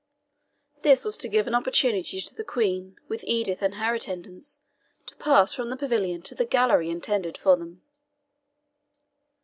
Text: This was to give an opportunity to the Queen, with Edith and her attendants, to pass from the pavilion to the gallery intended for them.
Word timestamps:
This 0.81 1.05
was 1.05 1.15
to 1.17 1.29
give 1.29 1.45
an 1.45 1.53
opportunity 1.53 2.21
to 2.21 2.33
the 2.33 2.43
Queen, 2.43 2.97
with 3.07 3.23
Edith 3.25 3.61
and 3.61 3.75
her 3.75 3.93
attendants, 3.93 4.59
to 5.05 5.15
pass 5.17 5.53
from 5.53 5.69
the 5.69 5.77
pavilion 5.77 6.23
to 6.23 6.33
the 6.33 6.43
gallery 6.43 6.89
intended 6.89 7.37
for 7.37 7.55
them. 7.55 7.83